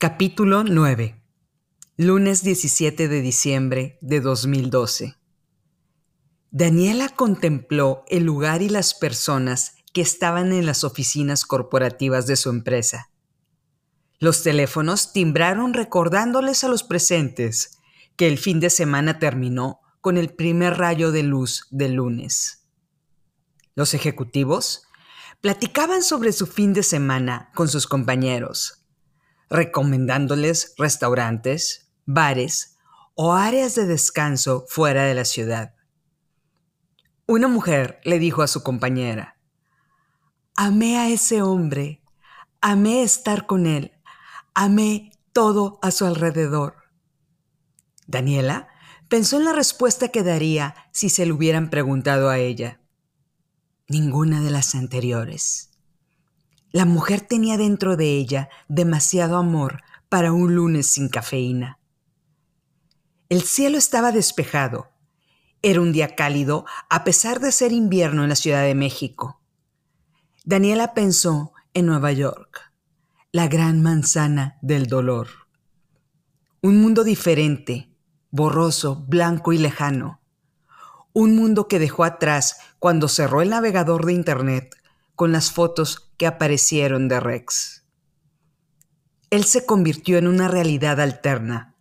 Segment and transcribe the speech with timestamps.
[0.00, 1.20] Capítulo 9.
[1.96, 5.16] Lunes 17 de diciembre de 2012.
[6.52, 12.48] Daniela contempló el lugar y las personas que estaban en las oficinas corporativas de su
[12.48, 13.10] empresa.
[14.20, 17.80] Los teléfonos timbraron recordándoles a los presentes
[18.14, 22.68] que el fin de semana terminó con el primer rayo de luz del lunes.
[23.74, 24.84] Los ejecutivos
[25.40, 28.77] platicaban sobre su fin de semana con sus compañeros,
[29.50, 32.76] recomendándoles restaurantes, bares
[33.14, 35.74] o áreas de descanso fuera de la ciudad.
[37.26, 39.36] Una mujer le dijo a su compañera,
[40.54, 42.02] Amé a ese hombre,
[42.60, 43.92] amé estar con él,
[44.54, 46.76] amé todo a su alrededor.
[48.06, 48.68] Daniela
[49.08, 52.80] pensó en la respuesta que daría si se lo hubieran preguntado a ella
[53.88, 55.70] ninguna de las anteriores.
[56.70, 61.78] La mujer tenía dentro de ella demasiado amor para un lunes sin cafeína.
[63.28, 64.90] El cielo estaba despejado.
[65.62, 69.40] Era un día cálido a pesar de ser invierno en la Ciudad de México.
[70.44, 72.72] Daniela pensó en Nueva York,
[73.32, 75.28] la gran manzana del dolor.
[76.62, 77.90] Un mundo diferente,
[78.30, 80.18] borroso, blanco y lejano
[81.18, 84.76] un mundo que dejó atrás cuando cerró el navegador de Internet
[85.16, 87.86] con las fotos que aparecieron de Rex.
[89.30, 91.76] Él se convirtió en una realidad alterna,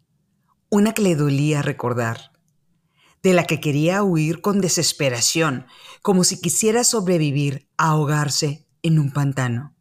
[0.69, 2.31] una que le dolía recordar,
[3.23, 5.65] de la que quería huir con desesperación,
[6.01, 9.75] como si quisiera sobrevivir a ahogarse en un pantano.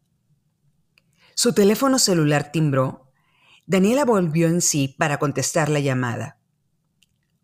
[1.35, 3.11] Su teléfono celular timbró.
[3.67, 6.39] Daniela volvió en sí para contestar la llamada.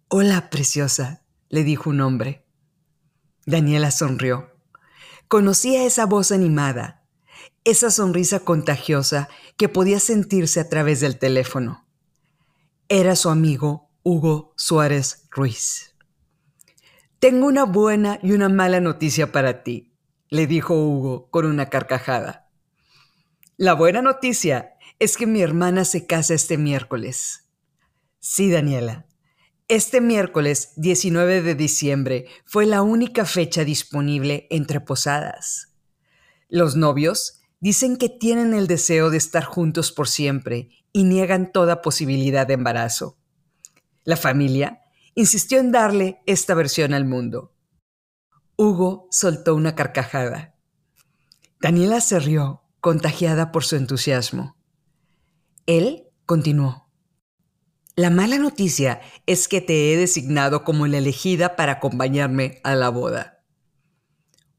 [0.08, 2.48] Hola, preciosa, le dijo un hombre.
[3.46, 4.50] Daniela sonrió.
[5.28, 7.03] Conocía esa voz animada,
[7.66, 11.88] esa sonrisa contagiosa que podía sentirse a través del teléfono.
[12.90, 15.96] Era su amigo Hugo Suárez Ruiz.
[17.20, 19.94] Tengo una buena y una mala noticia para ti,
[20.30, 22.50] le dijo Hugo con una carcajada.
[23.56, 27.50] La buena noticia es que mi hermana se casa este miércoles.
[28.20, 29.06] Sí, Daniela,
[29.70, 35.74] este miércoles 19 de diciembre fue la única fecha disponible entre posadas.
[36.50, 41.82] Los novios dicen que tienen el deseo de estar juntos por siempre y niegan toda
[41.82, 43.18] posibilidad de embarazo.
[44.04, 44.82] La familia
[45.16, 47.54] insistió en darle esta versión al mundo.
[48.58, 50.58] Hugo soltó una carcajada.
[51.62, 54.58] Daniela se rió, contagiada por su entusiasmo.
[55.66, 56.90] Él continuó.
[57.96, 62.90] La mala noticia es que te he designado como la elegida para acompañarme a la
[62.90, 63.42] boda.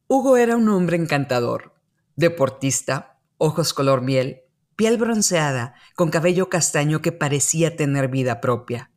[0.09, 1.74] Hugo era un hombre encantador,
[2.17, 4.43] deportista, ojos color miel,
[4.77, 8.91] piel bronceada, con cabello castaño que parecía tener vida propia.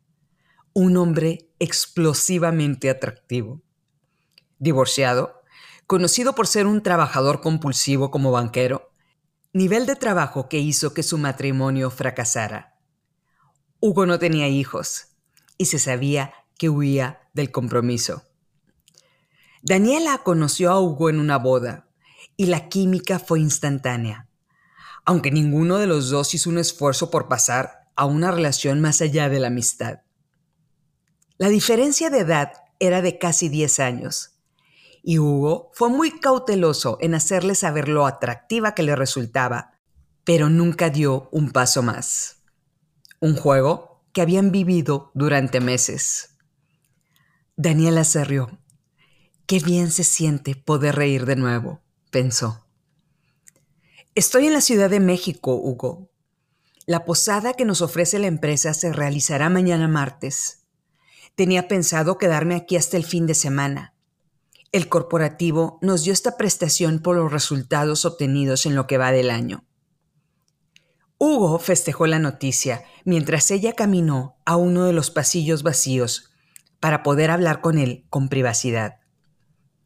[0.73, 3.61] Un hombre explosivamente atractivo.
[4.59, 5.41] Divorciado,
[5.85, 8.91] conocido por ser un trabajador compulsivo como banquero,
[9.53, 12.77] nivel de trabajo que hizo que su matrimonio fracasara
[13.79, 15.09] Hugo no tenía hijos
[15.57, 18.23] y se sabía que huía del compromiso.
[19.61, 21.86] Daniela conoció a Hugo en una boda
[22.37, 24.29] y la química fue instantánea,
[25.03, 29.27] aunque ninguno de los dos hizo un esfuerzo por pasar a una relación más allá
[29.27, 30.01] de la amistad.
[31.37, 34.39] La diferencia de edad era de casi 10 años
[35.03, 39.73] y Hugo fue muy cauteloso en hacerle saber lo atractiva que le resultaba,
[40.23, 42.37] pero nunca dio un paso más
[43.19, 46.37] un juego que habían vivido durante meses.
[47.55, 48.59] Daniela se rió.
[49.47, 52.65] Qué bien se siente poder reír de nuevo, pensó.
[54.15, 56.09] Estoy en la Ciudad de México, Hugo.
[56.85, 60.65] La posada que nos ofrece la empresa se realizará mañana martes.
[61.35, 63.93] Tenía pensado quedarme aquí hasta el fin de semana.
[64.71, 69.29] El corporativo nos dio esta prestación por los resultados obtenidos en lo que va del
[69.29, 69.65] año.
[71.19, 76.31] Hugo festejó la noticia mientras ella caminó a uno de los pasillos vacíos
[76.79, 78.99] para poder hablar con él con privacidad.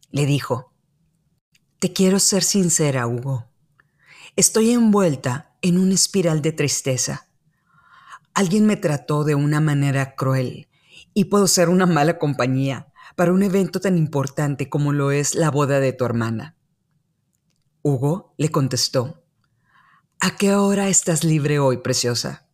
[0.10, 0.71] Le dijo,
[1.82, 3.48] Te quiero ser sincera, Hugo.
[4.36, 7.28] Estoy envuelta en una espiral de tristeza.
[8.36, 10.68] Alguien me trató de una manera cruel
[11.16, 15.50] y puedo ser una mala compañía para un evento tan importante como lo es la
[15.50, 16.56] boda de tu hermana.
[17.82, 19.24] Hugo le contestó,
[20.20, 22.46] ¿A qué hora estás libre hoy, preciosa?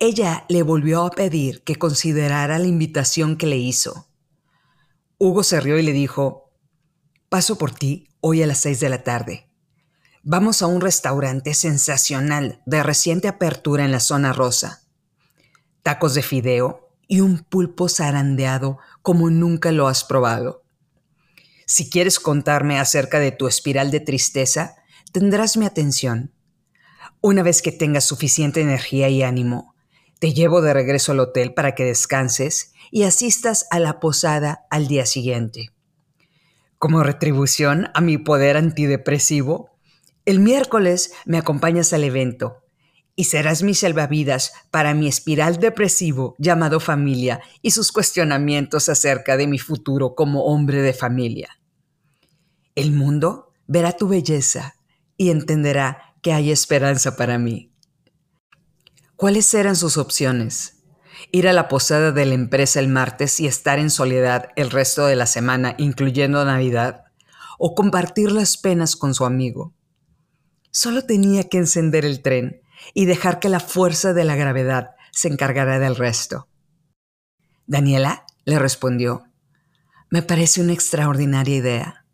[0.00, 4.08] Ella le volvió a pedir que considerara la invitación que le hizo.
[5.18, 6.51] Hugo se rió y le dijo,
[7.32, 9.48] paso por ti hoy a las seis de la tarde.
[10.22, 14.82] Vamos a un restaurante sensacional de reciente apertura en la zona rosa.
[15.82, 20.62] Tacos de fideo y un pulpo zarandeado como nunca lo has probado.
[21.64, 24.76] Si quieres contarme acerca de tu espiral de tristeza,
[25.10, 26.34] tendrás mi atención.
[27.22, 29.74] Una vez que tengas suficiente energía y ánimo,
[30.18, 34.86] te llevo de regreso al hotel para que descanses y asistas a la posada al
[34.86, 35.72] día siguiente.
[36.82, 39.70] Como retribución a mi poder antidepresivo,
[40.24, 42.64] el miércoles me acompañas al evento
[43.14, 49.46] y serás mi salvavidas para mi espiral depresivo llamado familia y sus cuestionamientos acerca de
[49.46, 51.50] mi futuro como hombre de familia.
[52.74, 54.74] El mundo verá tu belleza
[55.16, 57.70] y entenderá que hay esperanza para mí.
[59.14, 60.81] ¿Cuáles eran sus opciones?
[61.30, 65.06] Ir a la posada de la empresa el martes y estar en soledad el resto
[65.06, 67.04] de la semana, incluyendo Navidad,
[67.58, 69.74] o compartir las penas con su amigo.
[70.70, 72.62] Solo tenía que encender el tren
[72.94, 76.48] y dejar que la fuerza de la gravedad se encargara del resto.
[77.66, 79.24] Daniela le respondió,
[80.10, 82.06] me parece una extraordinaria idea.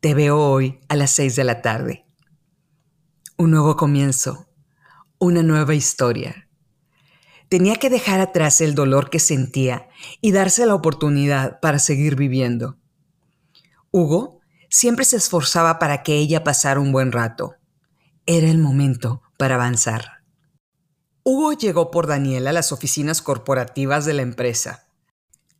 [0.00, 2.04] Te veo hoy a las seis de la tarde.
[3.38, 4.48] Un nuevo comienzo,
[5.18, 6.45] una nueva historia.
[7.48, 9.88] Tenía que dejar atrás el dolor que sentía
[10.20, 12.78] y darse la oportunidad para seguir viviendo.
[13.92, 17.54] Hugo siempre se esforzaba para que ella pasara un buen rato.
[18.26, 20.24] Era el momento para avanzar.
[21.22, 24.88] Hugo llegó por Daniela a las oficinas corporativas de la empresa.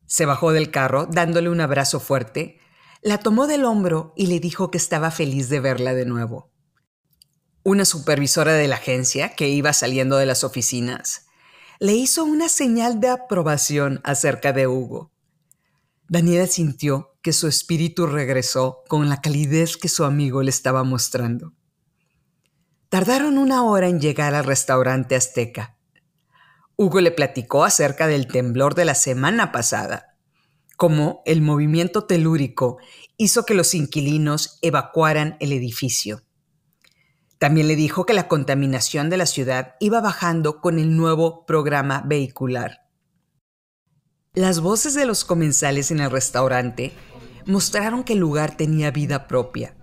[0.07, 2.59] Se bajó del carro dándole un abrazo fuerte,
[3.03, 6.51] la tomó del hombro y le dijo que estaba feliz de verla de nuevo.
[7.63, 11.26] Una supervisora de la agencia, que iba saliendo de las oficinas,
[11.79, 15.13] le hizo una señal de aprobación acerca de Hugo.
[16.09, 21.53] Daniela sintió que su espíritu regresó con la calidez que su amigo le estaba mostrando.
[22.89, 25.77] Tardaron una hora en llegar al restaurante azteca.
[26.77, 30.17] Hugo le platicó acerca del temblor de la semana pasada,
[30.77, 32.79] cómo el movimiento telúrico
[33.17, 36.26] hizo que los inquilinos evacuaran el edificio.
[37.39, 42.03] También le dijo que la contaminación de la ciudad iba bajando con el nuevo programa
[42.07, 42.89] vehicular.
[44.33, 46.93] Las voces de los comensales en el restaurante
[47.47, 49.77] mostraron que el lugar tenía vida propia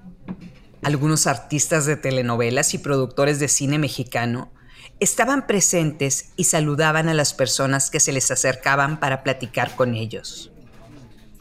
[0.84, 4.52] algunos artistas de telenovelas y productores de cine mexicano
[5.00, 10.52] estaban presentes y saludaban a las personas que se les acercaban para platicar con ellos.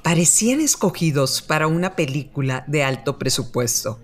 [0.03, 4.01] Parecían escogidos para una película de alto presupuesto.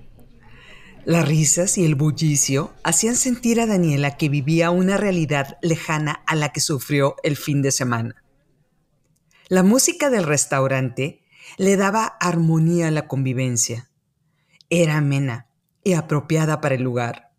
[1.08, 6.34] Las risas y el bullicio hacían sentir a Daniela que vivía una realidad lejana a
[6.34, 8.22] la que sufrió el fin de semana.
[9.48, 11.22] La música del restaurante
[11.56, 13.88] le daba armonía a la convivencia
[14.68, 15.48] era amena
[15.82, 17.32] y apropiada para el lugar.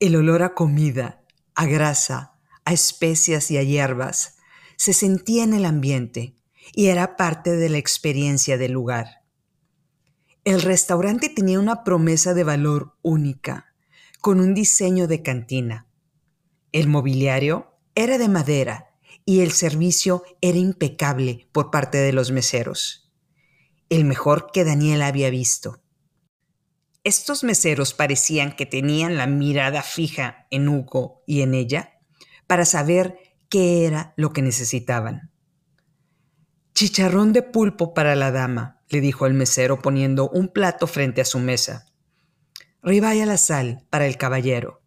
[0.00, 1.22] El olor a comida,
[1.54, 4.38] a grasa, a especias y a hierbas
[4.74, 6.34] se sentía en el ambiente
[6.72, 9.23] y era parte de la experiencia del lugar.
[10.44, 13.74] El restaurante tenía una promesa de valor única,
[14.20, 15.86] con un diseño de cantina.
[16.70, 18.90] El mobiliario era de madera
[19.24, 23.10] y el servicio era impecable por parte de los meseros,
[23.88, 25.82] el mejor que Daniel había visto.
[27.04, 32.00] Estos meseros parecían que tenían la mirada fija en Hugo y en ella
[32.46, 35.30] para saber qué era lo que necesitaban.
[36.74, 41.24] Chicharrón de pulpo para la dama, le dijo el mesero poniendo un plato frente a
[41.24, 41.86] su mesa.
[42.82, 44.82] Ribaya la sal para el caballero.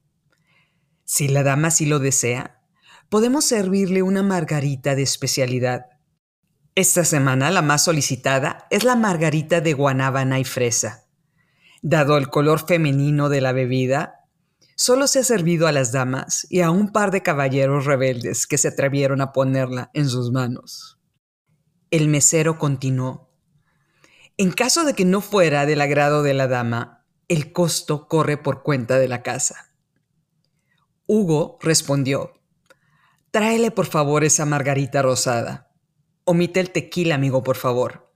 [1.03, 2.61] Si la dama sí lo desea,
[3.09, 5.85] podemos servirle una margarita de especialidad.
[6.75, 11.05] Esta semana la más solicitada es la margarita de guanábana y fresa.
[11.81, 14.25] Dado el color femenino de la bebida,
[14.75, 18.57] solo se ha servido a las damas y a un par de caballeros rebeldes que
[18.57, 20.99] se atrevieron a ponerla en sus manos.
[21.89, 23.26] El mesero continuó.
[24.37, 28.63] En caso de que no fuera del agrado de la dama, el costo corre por
[28.63, 29.73] cuenta de la casa.
[31.05, 32.33] Hugo respondió,
[33.31, 35.71] Tráele por favor esa margarita rosada.
[36.23, 38.07] Omite el tequila, amigo, por favor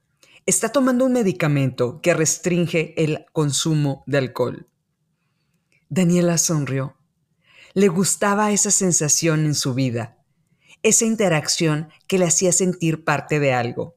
[0.46, 4.68] está tomando un medicamento que restringe el consumo de alcohol.
[5.88, 6.96] Daniela sonrió.
[7.74, 10.18] Le gustaba esa sensación en su vida,
[10.82, 13.96] esa interacción que le hacía sentir parte de algo.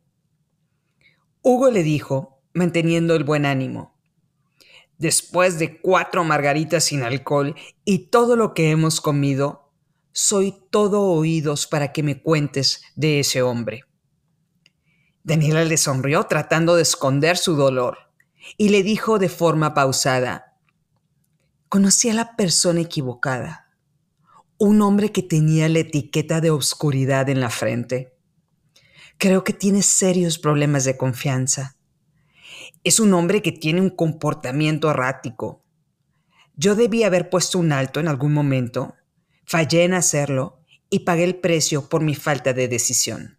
[1.48, 3.96] Hugo le dijo, manteniendo el buen ánimo,
[4.98, 9.72] Después de cuatro margaritas sin alcohol y todo lo que hemos comido,
[10.12, 13.84] soy todo oídos para que me cuentes de ese hombre.
[15.24, 18.10] Daniela le sonrió tratando de esconder su dolor
[18.58, 20.58] y le dijo de forma pausada,
[21.70, 23.70] Conocí a la persona equivocada,
[24.58, 28.15] un hombre que tenía la etiqueta de obscuridad en la frente.
[29.18, 31.78] Creo que tiene serios problemas de confianza.
[32.84, 35.64] Es un hombre que tiene un comportamiento errático.
[36.56, 38.96] Yo debí haber puesto un alto en algún momento,
[39.46, 43.38] fallé en hacerlo y pagué el precio por mi falta de decisión.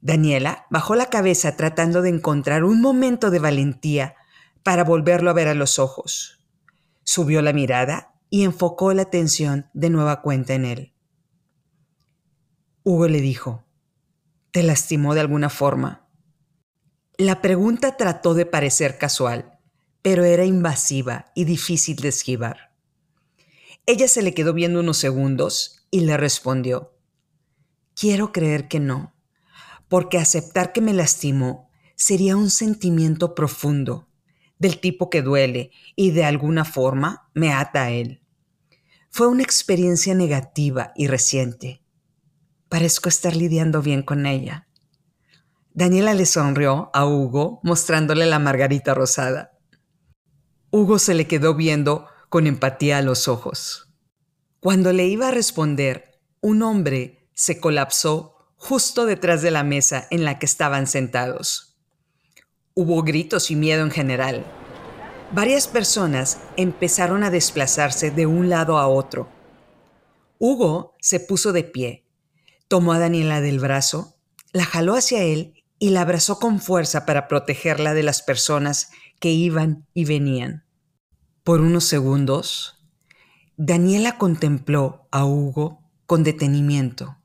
[0.00, 4.16] Daniela bajó la cabeza tratando de encontrar un momento de valentía
[4.62, 6.44] para volverlo a ver a los ojos.
[7.04, 10.94] Subió la mirada y enfocó la atención de nueva cuenta en él.
[12.82, 13.64] Hugo le dijo,
[14.54, 16.08] ¿te lastimó de alguna forma?
[17.18, 19.58] La pregunta trató de parecer casual,
[20.00, 22.72] pero era invasiva y difícil de esquivar.
[23.84, 26.96] Ella se le quedó viendo unos segundos y le respondió,
[27.96, 29.16] Quiero creer que no,
[29.88, 34.08] porque aceptar que me lastimó sería un sentimiento profundo
[34.60, 38.22] del tipo que duele y de alguna forma me ata a él.
[39.10, 41.83] Fue una experiencia negativa y reciente.
[42.74, 44.66] Parezco estar lidiando bien con ella.
[45.74, 49.52] Daniela le sonrió a Hugo mostrándole la margarita rosada.
[50.72, 53.94] Hugo se le quedó viendo con empatía a los ojos.
[54.58, 60.24] Cuando le iba a responder, un hombre se colapsó justo detrás de la mesa en
[60.24, 61.76] la que estaban sentados.
[62.74, 64.44] Hubo gritos y miedo en general.
[65.30, 69.28] Varias personas empezaron a desplazarse de un lado a otro.
[70.40, 72.03] Hugo se puso de pie,
[72.74, 74.16] tomó a Daniela del brazo,
[74.52, 78.90] la jaló hacia él y la abrazó con fuerza para protegerla de las personas
[79.20, 80.64] que iban y venían.
[81.44, 82.84] Por unos segundos,
[83.56, 87.16] Daniela contempló a Hugo con detenimiento.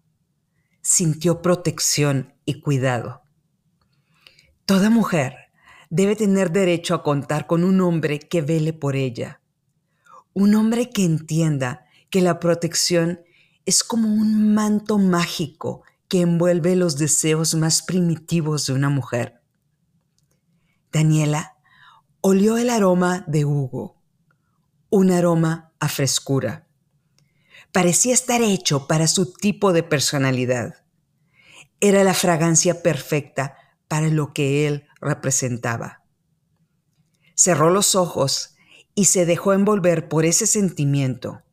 [0.83, 3.23] Sintió protección y cuidado.
[4.67, 5.33] Toda mujer
[5.89, 9.41] debe tener derecho a contar con un hombre que vele por ella.
[10.33, 13.21] Un hombre que entienda que la protección
[13.69, 19.43] es como un manto mágico que envuelve los deseos más primitivos de una mujer.
[20.91, 21.55] Daniela
[22.19, 24.01] olió el aroma de Hugo,
[24.89, 26.67] un aroma a frescura.
[27.71, 30.83] Parecía estar hecho para su tipo de personalidad.
[31.79, 33.55] Era la fragancia perfecta
[33.87, 36.03] para lo que él representaba.
[37.35, 38.55] Cerró los ojos
[38.95, 41.43] y se dejó envolver por ese sentimiento,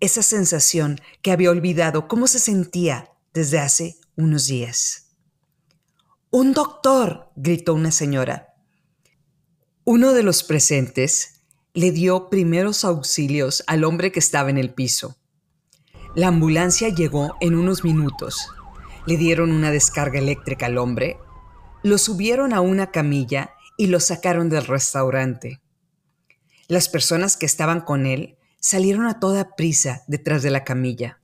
[0.00, 5.10] esa sensación que había olvidado cómo se sentía desde hace unos días.
[6.30, 7.30] ¡Un doctor!
[7.36, 8.54] gritó una señora.
[9.84, 11.42] Uno de los presentes
[11.74, 15.16] le dio primeros auxilios al hombre que estaba en el piso.
[16.14, 18.48] La ambulancia llegó en unos minutos.
[19.06, 21.18] Le dieron una descarga eléctrica al hombre
[21.84, 25.60] lo subieron a una camilla y lo sacaron del restaurante.
[26.66, 28.33] Las personas que estaban con él
[28.64, 31.20] salieron a toda prisa detrás de la camilla.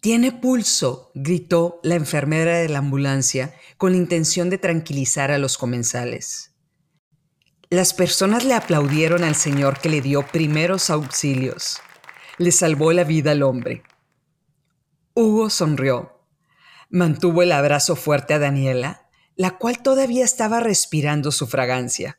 [0.00, 5.56] Tiene pulso, gritó la enfermera de la ambulancia con la intención de tranquilizar a los
[5.56, 6.54] comensales.
[7.70, 11.78] Las personas le aplaudieron al señor que le dio primeros auxilios.
[12.36, 13.82] Le salvó la vida al hombre.
[15.14, 16.20] Hugo sonrió.
[16.90, 22.18] Mantuvo el abrazo fuerte a Daniela la cual todavía estaba respirando su fragancia.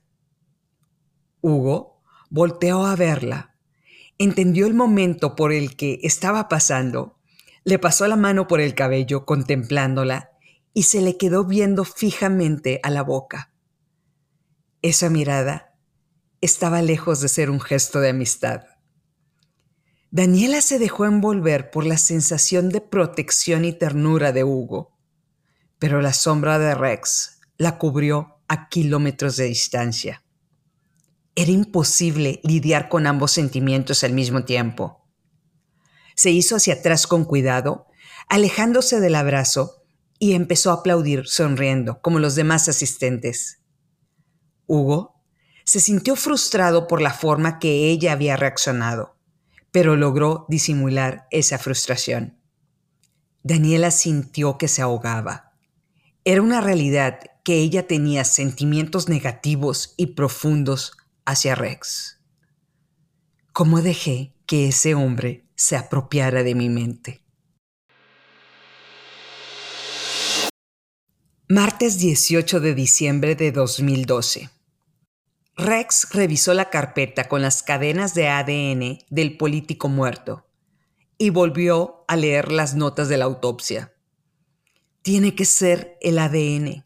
[1.41, 3.47] Hugo volteó a verla,
[4.17, 7.19] entendió el momento por el que estaba pasando,
[7.63, 10.31] le pasó la mano por el cabello contemplándola
[10.74, 13.51] y se le quedó viendo fijamente a la boca.
[14.81, 15.75] Esa mirada
[16.41, 18.63] estaba lejos de ser un gesto de amistad.
[20.12, 24.97] Daniela se dejó envolver por la sensación de protección y ternura de Hugo
[25.79, 30.24] pero la sombra de Rex la cubrió a kilómetros de distancia.
[31.38, 35.08] Era imposible lidiar con ambos sentimientos al mismo tiempo.
[36.15, 37.88] Se hizo hacia atrás con cuidado,
[38.27, 39.84] alejándose del abrazo,
[40.20, 43.60] y empezó a aplaudir sonriendo, como los demás asistentes.
[44.65, 45.22] Hugo
[45.63, 49.15] se sintió frustrado por la forma que ella había reaccionado,
[49.72, 52.41] pero logró disimular esa frustración.
[53.44, 55.48] Daniela sintió que se ahogaba
[56.27, 62.22] era una realidad que ella tenía sentimientos negativos y profundos hacia Rex.
[63.51, 67.22] ¿Cómo dejé que ese hombre se apropiara de mi mente?
[71.50, 74.50] Martes 18 de diciembre de 2012.
[75.57, 80.48] Rex revisó la carpeta con las cadenas de ADN del político muerto
[81.17, 83.93] y volvió a leer las notas de la autopsia.
[85.01, 86.86] Tiene que ser el ADN.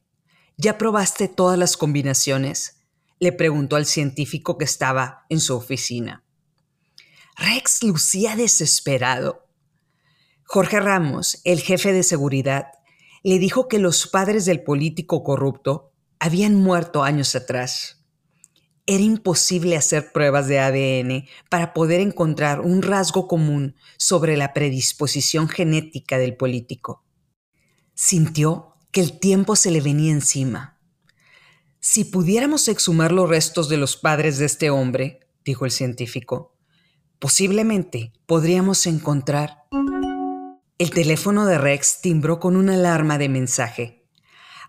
[0.58, 2.81] Ya probaste todas las combinaciones.
[3.22, 6.26] Le preguntó al científico que estaba en su oficina.
[7.38, 9.48] Rex lucía desesperado.
[10.44, 12.66] Jorge Ramos, el jefe de seguridad,
[13.24, 18.04] le dijo que los padres del político corrupto habían muerto años atrás.
[18.88, 25.48] Era imposible hacer pruebas de ADN para poder encontrar un rasgo común sobre la predisposición
[25.48, 27.06] genética del político.
[27.94, 30.81] Sintió que el tiempo se le venía encima.
[31.84, 36.56] Si pudiéramos exhumar los restos de los padres de este hombre, dijo el científico,
[37.18, 39.64] posiblemente podríamos encontrar...
[40.78, 44.06] El teléfono de Rex timbró con una alarma de mensaje.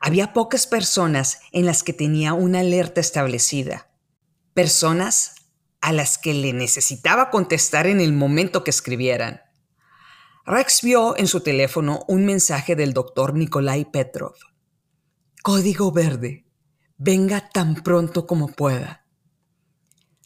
[0.00, 3.90] Había pocas personas en las que tenía una alerta establecida.
[4.54, 5.34] Personas
[5.82, 9.42] a las que le necesitaba contestar en el momento que escribieran.
[10.46, 14.34] Rex vio en su teléfono un mensaje del doctor Nikolai Petrov.
[15.42, 16.46] Código verde.
[17.04, 19.04] Venga tan pronto como pueda.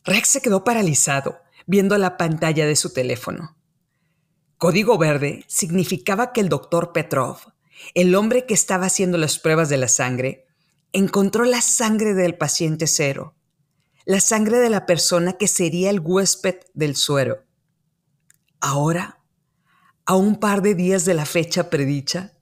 [0.05, 3.57] Rex se quedó paralizado viendo la pantalla de su teléfono.
[4.59, 7.39] Código verde significaba que el doctor Petrov,
[7.95, 10.45] el hombre que estaba haciendo las pruebas de la sangre,
[10.93, 13.35] encontró la sangre del paciente cero,
[14.05, 17.43] la sangre de la persona que sería el huésped del suero.
[18.61, 19.23] Ahora,
[20.05, 22.37] a un par de días de la fecha predicha,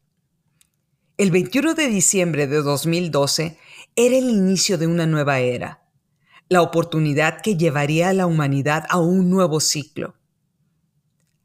[1.18, 3.58] el 21 de diciembre de 2012
[3.96, 5.84] era el inicio de una nueva era,
[6.48, 10.16] la oportunidad que llevaría a la humanidad a un nuevo ciclo.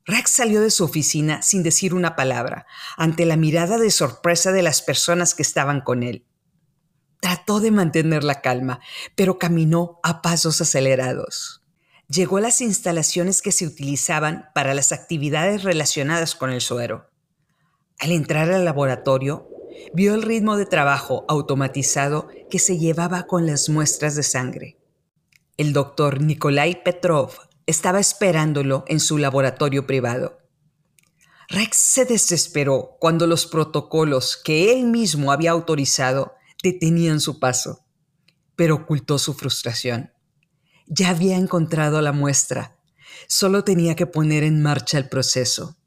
[0.06, 2.66] Rex salió de su oficina sin decir una palabra,
[2.98, 6.26] ante la mirada de sorpresa de las personas que estaban con él.
[7.20, 8.80] Trató de mantener la calma,
[9.16, 11.62] pero caminó a pasos acelerados.
[12.08, 17.12] Llegó a las instalaciones que se utilizaban para las actividades relacionadas con el suero.
[18.00, 19.48] Al entrar al laboratorio,
[19.94, 24.78] vio el ritmo de trabajo automatizado que se llevaba con las muestras de sangre.
[25.58, 27.32] El doctor Nikolai Petrov
[27.66, 30.40] estaba esperándolo en su laboratorio privado.
[31.50, 37.86] Rex se desesperó cuando los protocolos que él mismo había autorizado detenían su paso,
[38.56, 40.12] pero ocultó su frustración.
[40.88, 42.78] Ya había encontrado la muestra,
[43.28, 45.78] solo tenía que poner en marcha el proceso.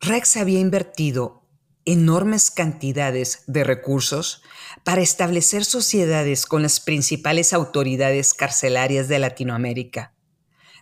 [0.00, 1.43] Rex había invertido
[1.84, 4.42] enormes cantidades de recursos
[4.84, 10.14] para establecer sociedades con las principales autoridades carcelarias de Latinoamérica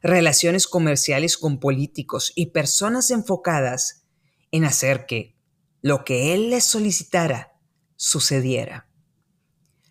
[0.03, 4.05] relaciones comerciales con políticos y personas enfocadas
[4.51, 5.37] en hacer que
[5.81, 7.53] lo que él les solicitara
[7.97, 8.89] sucediera.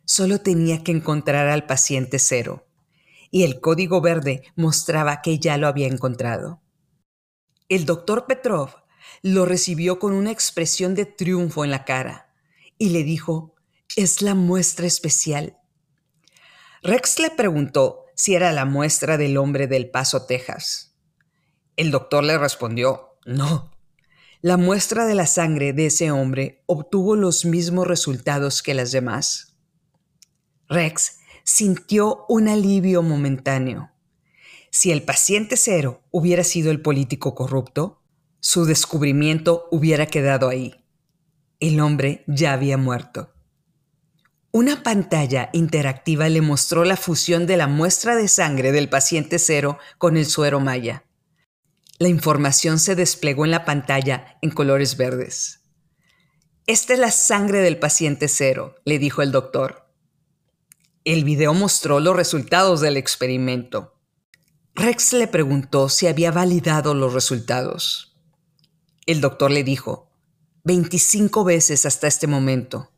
[0.05, 2.67] Solo tenía que encontrar al paciente cero,
[3.29, 6.61] y el código verde mostraba que ya lo había encontrado.
[7.69, 8.80] El doctor Petrov
[9.21, 12.33] lo recibió con una expresión de triunfo en la cara
[12.77, 13.55] y le dijo,
[13.95, 15.57] es la muestra especial.
[16.83, 20.95] Rex le preguntó si era la muestra del hombre del Paso, Texas.
[21.75, 23.71] El doctor le respondió, no.
[24.41, 29.55] La muestra de la sangre de ese hombre obtuvo los mismos resultados que las demás.
[30.67, 33.91] Rex sintió un alivio momentáneo.
[34.71, 38.00] Si el paciente cero hubiera sido el político corrupto,
[38.41, 40.83] su descubrimiento hubiera quedado ahí.
[41.59, 43.35] El hombre ya había muerto.
[44.51, 49.77] Una pantalla interactiva le mostró la fusión de la muestra de sangre del paciente cero
[49.99, 51.05] con el suero maya.
[51.99, 55.61] La información se desplegó en la pantalla en colores verdes.
[56.65, 59.87] Esta es la sangre del paciente cero, le dijo el doctor.
[61.05, 63.99] El video mostró los resultados del experimento.
[64.73, 68.10] Rex le preguntó si había validado los resultados.
[69.05, 70.11] El doctor le dijo,
[70.63, 72.91] 25 veces hasta este momento,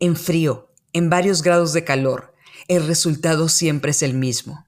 [0.00, 2.34] en frío, en varios grados de calor,
[2.68, 4.66] el resultado siempre es el mismo.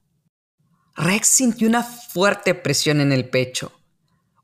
[0.95, 3.71] Rex sintió una fuerte presión en el pecho,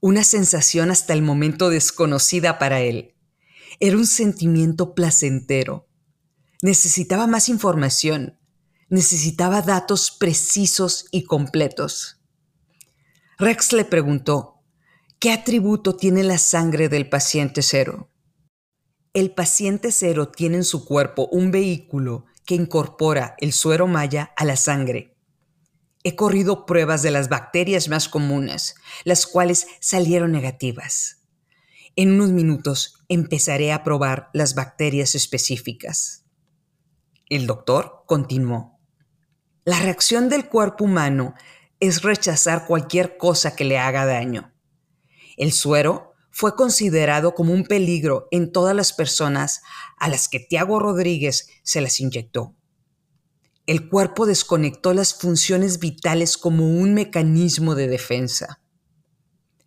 [0.01, 3.15] una sensación hasta el momento desconocida para él.
[3.79, 5.87] Era un sentimiento placentero.
[6.61, 8.39] Necesitaba más información,
[8.89, 12.21] necesitaba datos precisos y completos.
[13.37, 14.54] Rex le preguntó,
[15.25, 18.11] ¿qué atributo tiene la sangre del paciente cero?
[19.11, 24.45] El paciente cero tiene en su cuerpo un vehículo que incorpora el suero maya a
[24.45, 25.17] la sangre.
[26.03, 31.23] He corrido pruebas de las bacterias más comunes, las cuales salieron negativas.
[31.95, 36.23] En unos minutos empezaré a probar las bacterias específicas.
[37.29, 38.79] El doctor continuó.
[39.63, 41.33] La reacción del cuerpo humano
[41.79, 44.54] es rechazar cualquier cosa que le haga daño.
[45.37, 49.61] El suero fue considerado como un peligro en todas las personas
[49.97, 52.55] a las que Tiago Rodríguez se las inyectó.
[53.67, 58.61] el cuerpo desconectó las funciones vitales como un mecanismo de defensa.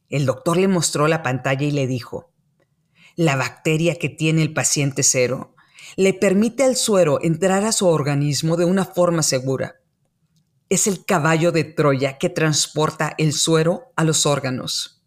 [0.08, 2.30] El doctor le mostró la pantalla y le dijo,
[3.16, 5.54] la bacteria que tiene el paciente cero
[5.96, 9.80] le permite al suero entrar a su organismo de una forma segura.
[10.68, 14.97] Es el caballo de Troya que transporta el suero a los órganos.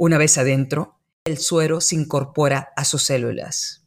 [0.00, 3.84] Una vez adentro, el suero se incorpora a sus células.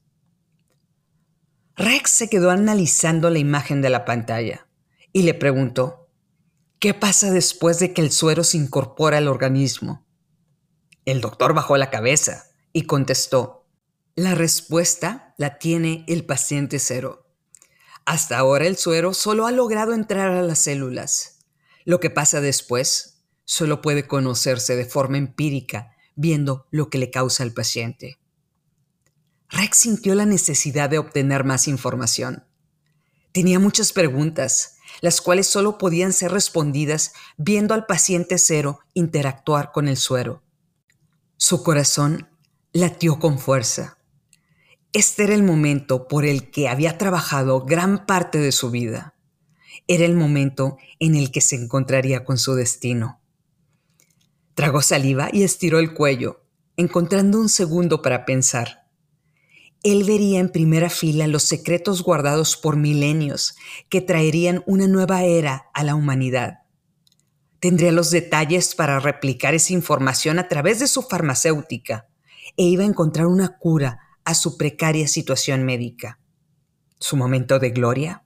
[1.78, 4.68] Rex se quedó analizando la imagen de la pantalla
[5.14, 6.10] y le preguntó,
[6.80, 10.06] ¿qué pasa después de que el suero se incorpora al organismo?
[11.06, 12.44] El doctor bajó la cabeza
[12.74, 13.70] y contestó,
[14.14, 17.26] la respuesta la tiene el paciente cero.
[18.04, 21.40] Hasta ahora el suero solo ha logrado entrar a las células.
[21.86, 27.44] Lo que pasa después solo puede conocerse de forma empírica viendo lo que le causa
[27.44, 28.20] al paciente.
[29.50, 32.46] Rex sintió la necesidad de obtener más información.
[33.32, 39.88] Tenía muchas preguntas, las cuales solo podían ser respondidas viendo al paciente cero interactuar con
[39.88, 40.44] el suero.
[41.38, 42.30] Su corazón
[42.74, 43.98] latió con fuerza.
[44.94, 49.16] Este era el momento por el que había trabajado gran parte de su vida.
[49.88, 53.21] Era el momento en el que se encontraría con su destino.
[54.62, 56.46] Tragó saliva y estiró el cuello,
[56.78, 58.82] encontrando un segundo para pensar
[59.84, 63.56] él vería en primera fila los secretos guardados por milenios
[63.90, 66.60] que traerían una nueva era a la humanidad.
[67.60, 72.08] Tendría los detalles para replicar esa información a través de su farmacéutica
[72.58, 76.20] e iba a encontrar una cura a su precaria situación médica.
[77.00, 78.24] Su momento de gloria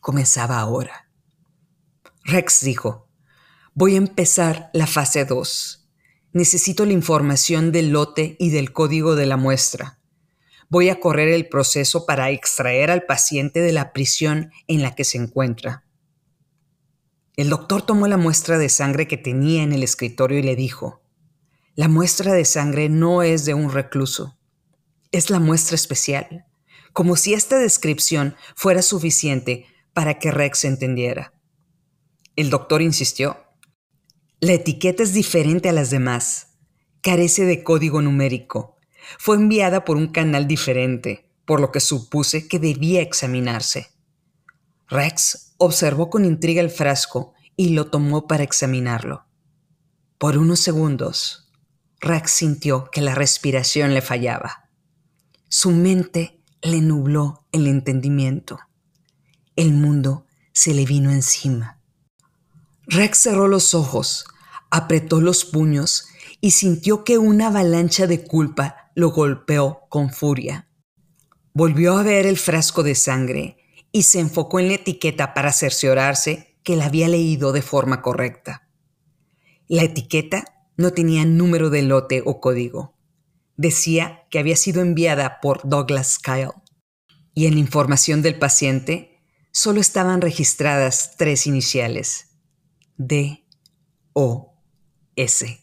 [0.00, 1.08] comenzaba ahora.
[2.24, 3.05] Rex dijo,
[3.76, 5.88] voy a empezar la fase 2.
[6.32, 10.00] Necesito la información del lote y del código de la muestra
[10.68, 15.04] voy a correr el proceso para extraer al paciente de la prisión en la que
[15.04, 15.84] se encuentra.
[17.36, 21.02] El doctor tomó la muestra de sangre que tenía en el escritorio y le dijo,
[21.74, 24.38] la muestra de sangre no es de un recluso,
[25.12, 26.46] es la muestra especial,
[26.92, 31.34] como si esta descripción fuera suficiente para que Rex entendiera.
[32.34, 33.45] El doctor insistió,
[34.40, 36.48] la etiqueta es diferente a las demás,
[37.00, 38.76] carece de código numérico
[39.18, 43.88] fue enviada por un canal diferente, por lo que supuse que debía examinarse.
[44.88, 49.26] Rex observó con intriga el frasco y lo tomó para examinarlo.
[50.18, 51.50] Por unos segundos,
[52.00, 54.70] Rex sintió que la respiración le fallaba.
[55.48, 58.58] Su mente le nubló el entendimiento.
[59.56, 61.75] El mundo se le vino encima.
[62.88, 64.26] Rex cerró los ojos,
[64.70, 66.06] apretó los puños
[66.40, 70.68] y sintió que una avalancha de culpa lo golpeó con furia.
[71.52, 73.56] Volvió a ver el frasco de sangre
[73.90, 78.68] y se enfocó en la etiqueta para cerciorarse que la había leído de forma correcta.
[79.68, 80.44] La etiqueta
[80.76, 82.96] no tenía número de lote o código.
[83.56, 86.52] Decía que había sido enviada por Douglas Kyle.
[87.34, 89.18] Y en la información del paciente
[89.50, 92.35] solo estaban registradas tres iniciales.
[92.98, 93.46] D,
[94.12, 94.54] O,
[95.16, 95.60] S.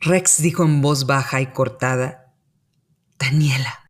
[0.00, 2.34] Rex dijo en voz baja y cortada,
[3.18, 3.83] Daniela.